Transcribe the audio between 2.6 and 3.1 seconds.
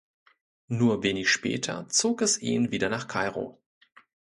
wieder nach